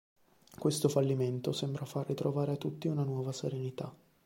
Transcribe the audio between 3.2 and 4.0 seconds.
serenità.